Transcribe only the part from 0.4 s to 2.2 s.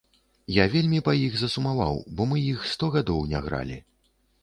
Я вельмі па іх засумаваў,